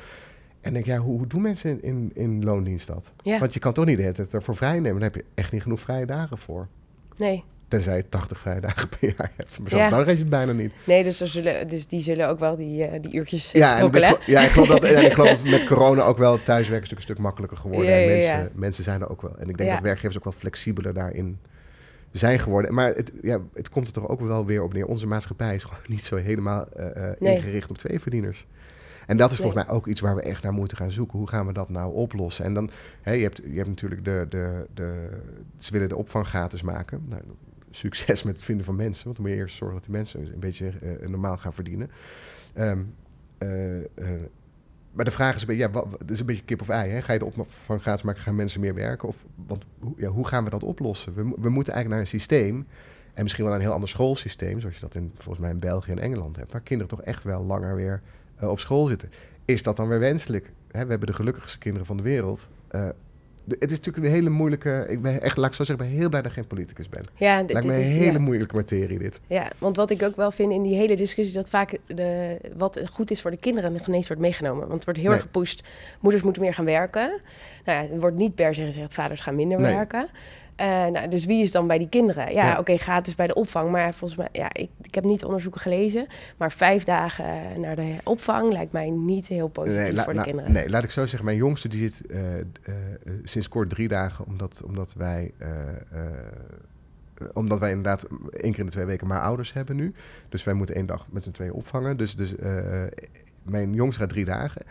[0.60, 3.12] En denk, ja, hoe, hoe doen mensen in, in, in loondienst dat?
[3.22, 3.38] ja.
[3.38, 5.00] Want je kan toch niet de hele tijd ervoor vrij nemen.
[5.00, 6.68] Daar heb je echt niet genoeg vrije dagen voor.
[7.16, 7.44] Nee.
[7.68, 9.58] Tenzij je 80 vrije dagen per jaar hebt.
[9.60, 10.04] Maar zelfs Ja.
[10.04, 10.72] dan je het bijna niet.
[10.84, 13.76] Nee, dus, er zullen, dus die zullen ook wel die, eh, die uurtjes Ja, en
[13.76, 14.16] sprokkelen.
[14.26, 17.18] ja, ik geloof dat, en ik geloof dat met corona ook wel thuiswerken een stuk
[17.18, 17.90] makkelijker geworden.
[17.90, 18.48] Ja, En ja, mensen, ja.
[18.54, 19.36] mensen zijn er ook wel.
[19.38, 19.74] En ik denk Ja.
[19.74, 21.38] dat werkgevers ook wel flexibeler daarin
[22.10, 22.74] zijn geworden.
[22.74, 24.86] Maar het, ja, het komt er toch ook wel weer op neer.
[24.86, 27.34] Onze maatschappij is gewoon niet zo helemaal eh, eh, Nee.
[27.36, 28.46] ingericht op tweeverdieners.
[29.06, 29.64] En dat is volgens Nee.
[29.66, 31.18] mij ook iets waar we echt naar moeten gaan zoeken.
[31.18, 32.44] Hoe gaan we dat nou oplossen?
[32.44, 32.70] En dan,
[33.02, 35.08] hè, je, hebt, je hebt natuurlijk de, de, de...
[35.58, 37.04] Ze willen de opvang gratis maken.
[37.08, 37.22] Nou,
[37.76, 39.04] succes met het vinden van mensen.
[39.04, 41.90] Want dan moet je eerst zorgen dat die mensen een beetje eh, normaal gaan verdienen.
[42.52, 42.82] Ehm,
[43.38, 43.84] eh, eh,
[44.92, 46.90] maar de vraag is, een beetje, ja, wat, is een beetje kip of ei.
[46.90, 47.02] Hè?
[47.02, 49.08] Ga je de opvang gratis maken, gaan mensen meer werken?
[49.08, 49.64] Of, want
[49.96, 51.14] ja, hoe gaan we dat oplossen?
[51.14, 52.66] We, we moeten eigenlijk naar een systeem,
[53.14, 55.90] en misschien wel een heel ander schoolsysteem, zoals je dat in, volgens mij in België
[55.90, 58.02] en Engeland hebt, waar kinderen toch echt wel langer weer
[58.40, 59.10] op school zitten.
[59.44, 60.52] Is dat dan weer wenselijk?
[60.70, 62.48] Hè, we hebben de gelukkigste kinderen van de wereld.
[63.48, 64.84] Het is natuurlijk een hele moeilijke.
[64.88, 67.02] Ik ben echt, laat ik zo zeggen, ben heel blij dat ik geen politicus ben.
[67.14, 68.24] Ja, dit, Lijkt me dit een is- hele ja.
[68.24, 69.20] moeilijke materie, dit.
[69.26, 72.80] Ja, want wat ik ook wel vind in die hele discussie, dat vaak de, wat
[72.92, 74.60] goed is voor de kinderen nog ineens wordt meegenomen.
[74.60, 75.18] Want het wordt heel Nee.
[75.18, 75.62] erg gepusht,
[76.00, 77.20] moeders moeten meer gaan werken.
[77.64, 79.74] Nou ja, er wordt niet per se gezegd, vaders gaan minder Nee.
[79.74, 80.08] werken.
[80.56, 82.32] Eh, nou, dus wie is dan bij die kinderen?
[82.34, 82.58] Ja, Ja.
[82.58, 83.70] oké, gratis bij de opvang.
[83.70, 86.06] Maar volgens mij, ja, ik, ik heb niet onderzoeken gelezen.
[86.36, 90.24] Maar vijf dagen naar de opvang lijkt mij niet heel positief la- voor de la-
[90.24, 90.52] kinderen.
[90.52, 91.24] Nee, laat ik zo zeggen.
[91.24, 92.44] Mijn jongste die zit eh, eh,
[93.22, 95.32] sinds kort drie dagen, omdat, omdat wij.
[97.32, 99.94] omdat wij inderdaad één keer in de twee weken maar ouders hebben nu.
[100.28, 101.96] Dus wij moeten één dag met z'n tweeën opvangen.
[101.96, 102.34] Dus, dus
[103.42, 104.62] mijn jongste gaat drie dagen.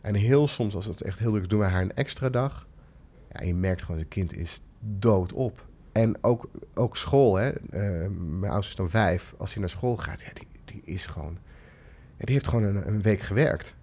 [0.00, 2.66] En heel soms, als het echt heel druk is, doen wij haar een extra dag.
[3.32, 4.62] Ja, je merkt gewoon, zijn kind is
[4.98, 5.66] doodop.
[5.92, 7.50] En ook, ook school, hè.
[7.50, 8.06] Eh,
[8.40, 9.34] mijn oudste is dan vijf.
[9.36, 11.38] Als hij naar school gaat, ja, die, die is gewoon...
[12.16, 13.74] Ja, die heeft gewoon een, een week gewerkt.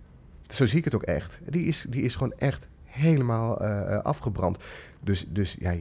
[0.47, 1.39] Zo zie ik het ook echt.
[1.49, 4.57] Die is, die is gewoon echt helemaal eh, eh, afgebrand.
[4.99, 5.75] Dus, dus ja,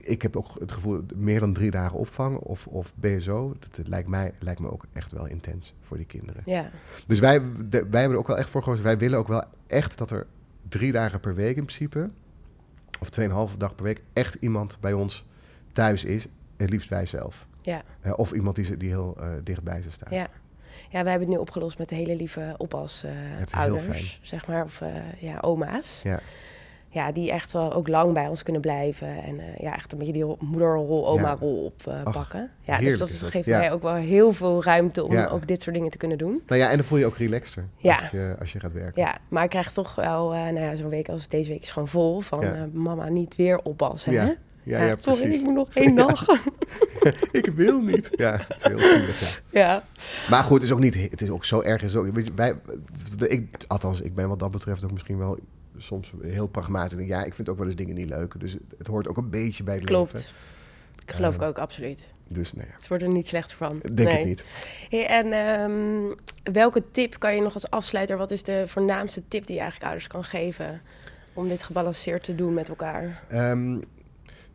[0.00, 3.88] ik heb ook het gevoel, meer dan drie dagen opvang of, of BSO, dat, dat
[3.88, 6.42] lijkt, mij, lijkt me ook echt wel intens voor die kinderen.
[6.44, 6.70] Ja,
[7.06, 8.84] Dus wij, de- wij hebben er ook wel echt voor gekozen.
[8.84, 10.26] Wij willen ook wel echt dat er
[10.68, 12.10] drie dagen per week in principe,
[13.04, 15.24] of tweeënhalve dag per week, echt iemand bij ons
[15.72, 16.26] thuis is.
[16.56, 17.46] Het liefst wij zelf.
[17.62, 17.82] ja,
[18.16, 20.10] of iemand die, die heel eh, dichtbij ze staat.
[20.10, 20.28] ja.
[20.90, 24.64] Ja, we hebben het nu opgelost met de hele lieve oppas heel ouders, zeg maar,
[24.64, 26.00] of eh, ja, oma's.
[26.02, 26.20] Ja.
[26.94, 29.22] Ja, die echt wel ook lang bij ons kunnen blijven.
[29.22, 31.72] En eh, ja, echt een beetje die ro- moederrol, oma-rol
[32.04, 32.50] oppakken.
[32.60, 33.58] ja, dus dat geeft Ja.
[33.58, 35.26] mij ook wel heel veel ruimte om Ja.
[35.28, 36.42] ook dit soort dingen te kunnen doen.
[36.46, 37.96] Nou ja, en dan voel je ook relaxter Ja.
[37.96, 39.02] als, je, als je gaat werken.
[39.02, 41.70] Ja, maar ik krijg toch wel, eh, nou ja, zo'n week als deze week is
[41.70, 44.12] gewoon vol van eh, mama niet weer oppassen.
[44.12, 44.24] Ja.
[44.24, 44.32] Hè?
[44.62, 45.38] Ja, ja, sorry, precies.
[45.40, 46.26] ik moet nog één dag.
[47.32, 48.08] ik wil niet.
[48.12, 49.42] Ja, het is heel zielig.
[49.50, 49.82] Ja.
[50.30, 50.94] Maar goed, het is ook niet.
[51.10, 51.82] Het is ook zo erg.
[51.82, 52.54] Is ook, weet je, wij,
[53.28, 55.38] ik, althans, ik ben wat dat betreft ook misschien wel
[55.76, 57.06] soms heel pragmatisch.
[57.06, 58.40] Ja, ik vind ook wel eens dingen niet leuk.
[58.40, 60.12] Dus het, hoort ook een beetje bij het Klopt.
[60.12, 60.28] leven.
[61.06, 62.12] Ik geloof ik Eh, ook, absoluut.
[62.28, 63.80] Dus nee, Het wordt er niet slechter van.
[63.94, 64.18] denk Nee.
[64.20, 64.44] ik niet.
[64.90, 66.14] Hey, en ehm,
[66.54, 69.90] welke tip kan je nog als afsluiter, wat is de voornaamste tip die je eigenlijk
[69.90, 70.80] ouders kan geven
[71.32, 73.22] om dit gebalanceerd te doen met elkaar?
[73.28, 73.78] Ehm,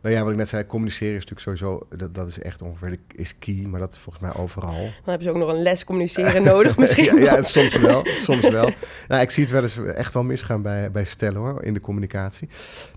[0.02, 2.90] nou ja, wat ik net zei, communiceren is natuurlijk sowieso, dat, dat is echt ongeveer,
[2.90, 4.72] de- is key, maar dat is volgens mij overal.
[4.72, 7.04] Dan hebben ze ook nog een les communiceren nodig misschien.
[7.18, 8.70] ja, ja, soms wel, soms wel.
[9.08, 11.80] Nou, ik zie het wel eens echt wel misgaan bij, bij stellen hoor, in de
[11.80, 12.48] communicatie.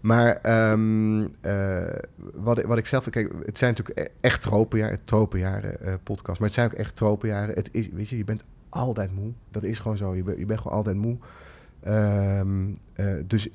[0.02, 1.84] Maar ehm, eh,
[2.34, 6.40] wat, ik- wat ik zelf, kijk, het zijn natuurlijk e- echt tropenjaren, tropenjaren eh podcast,
[6.40, 7.56] maar het zijn ook echt tropenjaren.
[7.56, 9.32] Het is, weet je, je bent altijd moe.
[9.52, 10.16] Dat is gewoon zo.
[10.16, 11.18] Je, bent je bent gewoon altijd moe.
[11.82, 13.48] Ehm, eh, dus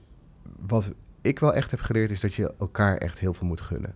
[0.66, 0.94] wat
[1.28, 3.94] ik wel echt heb geleerd is dat je elkaar echt heel veel moet gunnen.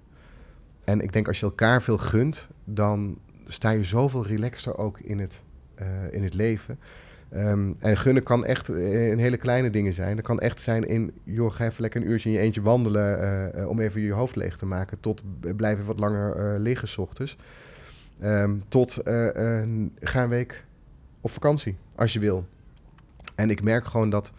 [0.84, 5.18] en ik denk als je elkaar veel gunt, dan sta je zoveel relaxter ook in
[5.18, 5.42] het,
[5.74, 6.78] eh, in het leven.
[7.30, 10.16] Ehm, en gunnen kan echt in hele kleine dingen zijn.
[10.16, 13.20] Dat kan echt zijn in, joh, ga even lekker een uurtje in je eentje wandelen
[13.20, 15.00] eh, eh, om even je hoofd leeg te maken.
[15.00, 15.22] Tot
[15.56, 17.36] blijven wat langer liggen s ochtends.
[18.24, 19.00] Um, tot
[20.00, 20.64] ga een week
[21.20, 22.46] op vakantie, als je wil.
[23.34, 24.32] En ik merk gewoon dat,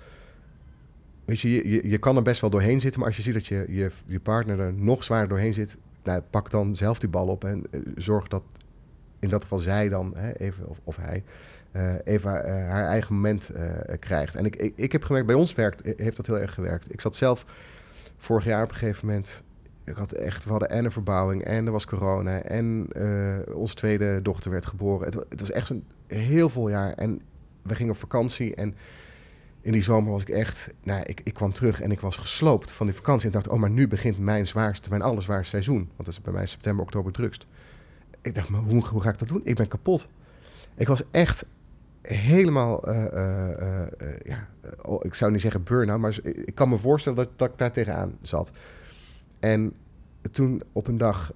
[1.41, 3.91] je, je, kan er best wel doorheen zitten, maar als je ziet dat je, je,
[4.06, 7.63] je partner er nog zwaarder doorheen zit, nou, pak dan zelf die bal op en
[7.96, 8.43] zorg dat
[9.19, 11.24] in dat geval zij dan, hè, even, of, of hij,
[11.76, 13.52] uh, even uh, haar eigen moment
[14.00, 14.36] krijgt.
[14.36, 16.93] En ik, ik, ik, heb gemerkt, bij ons werkt, heeft dat heel erg gewerkt.
[16.93, 17.46] Ik zat zelf
[18.17, 19.43] vorig jaar op een gegeven moment,
[19.84, 22.88] ik had echt, we hadden en een verbouwing en er was corona en
[23.54, 25.06] onze tweede dochter werd geboren.
[25.06, 27.22] Het, het was echt een heel vol jaar en
[27.62, 28.76] we gingen op vakantie en
[29.63, 32.71] in die zomer was ik echt, nou, ik, ik kwam terug en ik was gesloopt
[32.71, 33.26] van die vakantie.
[33.26, 35.78] En dacht, oh, maar nu begint mijn zwaarste, mijn allerzwaarste seizoen.
[35.78, 37.47] Want dat is bij mij september, oktober drukst
[38.23, 39.41] ik dacht, maar hoe, ga ik dat doen?
[39.43, 40.08] Ik ben kapot.
[40.76, 41.45] Ik was echt
[42.02, 43.86] helemaal, uh, uh,
[44.23, 44.47] ja,
[44.82, 47.71] oh, ik zou niet zeggen burn-out, maar ik kan me voorstellen dat, dat ik daar
[47.71, 48.52] tegenaan zat.
[49.39, 49.73] En
[50.32, 51.34] toen op een dag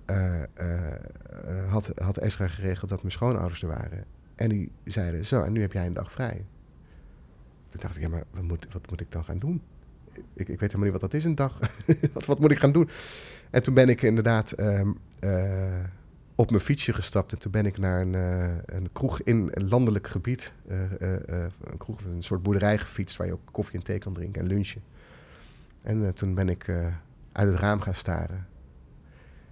[1.70, 4.06] had, had Esra geregeld dat mijn schoonouders er waren.
[4.36, 6.46] En die zeiden, zo, en nu heb jij een dag vrij.
[7.68, 9.62] Toen dacht ik, ja, maar wat moet, wat moet ik dan gaan doen?
[10.14, 11.60] Ik, ik weet helemaal niet wat dat is, een dag.
[12.14, 12.90] wat, wat moet ik gaan doen?
[13.50, 14.52] En toen ben ik inderdaad...
[14.52, 14.92] Ehm,
[16.38, 19.70] op mijn fietsje gestapt en toen ben ik naar een, uh, een kroeg in een
[19.70, 20.54] landelijk gebied.
[20.70, 24.42] Uh, een kroeg, een soort boerderij gefietst waar je ook koffie en thee kan drinken
[24.42, 24.82] en lunchen.
[25.82, 26.70] En toen ben ik
[27.32, 28.48] uit het raam gaan staren.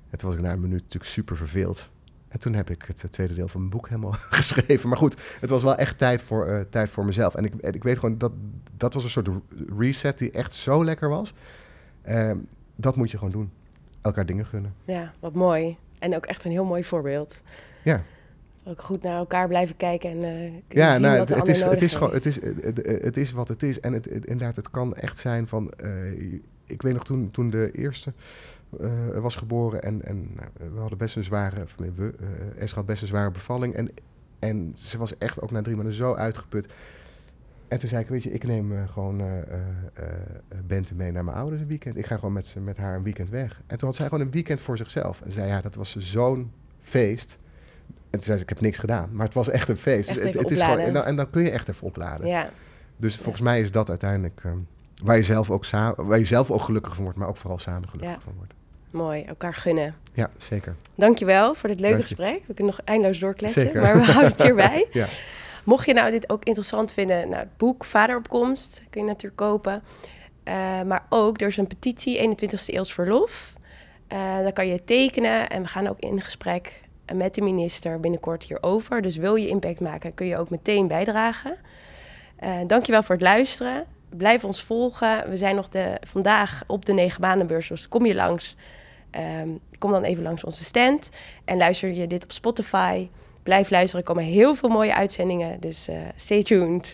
[0.10, 1.90] En toen was ik na een minuut natuurlijk super verveeld.
[2.36, 4.90] En toen heb ik het tweede deel van mijn boek helemaal geschreven.
[4.90, 7.36] Maar goed, het was wel echt tijd voor, tijd voor mezelf.
[7.36, 8.32] En ik, ik weet gewoon dat
[8.78, 9.30] dat was een soort
[9.78, 11.34] reset die echt zo lekker was.
[12.02, 12.38] Ehm,
[12.76, 13.52] dat moet je gewoon doen.
[14.02, 14.74] Elkaar dingen gunnen.
[14.86, 15.78] Ja, wat mooi.
[16.00, 17.40] En ook echt een heel mooi voorbeeld.
[17.84, 18.04] Ja.
[18.66, 21.62] Ook goed naar elkaar blijven kijken en uh, ja, zien nou, wat het, het, is,
[21.62, 23.80] het is gewoon, het is, het, het, is wat het is.
[23.80, 25.72] En het, inderdaad, het kan echt zijn van,
[26.66, 28.14] ik weet nog toen, toen de eerste
[28.82, 32.78] uh, was geboren en, en nou, we hadden best een zware, of we, uh, Esra
[32.78, 33.90] had best een zware bevalling en,
[34.40, 36.74] en ze was echt ook na drie maanden zo uitgeput.
[37.68, 39.22] En toen zei ik, weet je, ik neem uh, gewoon
[40.66, 41.98] Bente mee naar mijn ouders een weekend.
[41.98, 43.62] Ik ga gewoon met, met haar een weekend weg.
[43.68, 45.22] En toen had zij gewoon een weekend voor zichzelf.
[45.22, 46.52] En zei, ja, dat was zo'n
[46.82, 47.38] feest.
[47.88, 49.10] En toen zei ze, ik heb niks gedaan.
[49.12, 50.10] Maar het was echt een feest.
[50.10, 52.28] Echt het, het is gewoon, en, dan, en dan kun je echt even opladen.
[52.28, 52.50] Ja.
[52.98, 54.68] Dus volgens mij is dat uiteindelijk um,
[55.04, 57.90] waar, je zelf ook waar je zelf ook gelukkig van wordt, maar ook vooral samen
[57.90, 58.22] gelukkig ja.
[58.22, 58.54] van wordt.
[58.90, 59.96] Mooi, elkaar gunnen.
[60.14, 60.76] Ja, zeker.
[60.96, 62.44] Dankjewel voor dit leuke gesprek.
[62.48, 64.88] We kunnen nog eindeloos doorkletsen, maar we houden het hierbij.
[64.92, 65.08] ja.
[65.64, 69.84] Mocht je nou dit ook interessant vinden, nou, het boek Vaderopkomst kun je natuurlijk kopen.
[70.44, 73.54] Uh, maar ook, er is een petitie, 21ste eeuws verlof.
[74.14, 76.82] Uh, daar kan je tekenen en we gaan ook in gesprek
[77.14, 79.02] met de minister binnenkort hierover.
[79.02, 81.58] Dus wil je impact maken, kun je ook meteen bijdragen.
[82.44, 83.86] Uh, dankjewel voor het luisteren.
[84.18, 85.30] Blijf ons volgen.
[85.30, 88.56] We zijn nog de, vandaag op de negen banenbeurs, dus kom je langs.
[89.42, 91.10] Um, kom dan even langs onze stand
[91.46, 93.10] en luister je dit op Spotify...
[93.44, 95.60] Blijf luisteren, er komen heel veel mooie uitzendingen.
[95.60, 96.94] Dus uh, stay tuned.